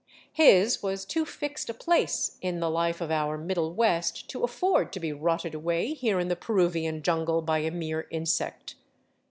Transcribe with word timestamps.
His 0.33 0.81
was 0.81 1.05
too 1.05 1.27
fixed 1.27 1.69
a 1.69 1.75
place 1.75 2.39
in 2.41 2.59
the 2.59 2.71
life 2.71 3.01
of 3.01 3.11
our 3.11 3.37
Middle 3.37 3.71
West 3.71 4.27
to 4.31 4.43
afford 4.43 4.91
to 4.93 4.99
be 4.99 5.13
rotted 5.13 5.53
away 5.53 5.93
here 5.93 6.19
in 6.19 6.27
the 6.27 6.35
Peruvian 6.35 7.03
jungle 7.03 7.43
by 7.43 7.59
a 7.59 7.69
mere 7.69 8.07
insect. 8.09 8.73